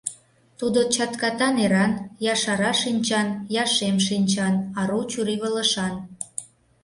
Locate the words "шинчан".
2.81-3.27, 4.07-4.55